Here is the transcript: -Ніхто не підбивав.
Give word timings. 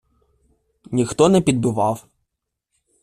-Ніхто 0.91 1.29
не 1.29 1.41
підбивав. 1.41 2.07